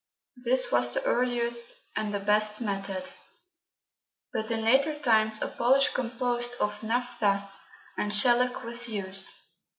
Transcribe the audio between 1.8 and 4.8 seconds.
and the best method, but in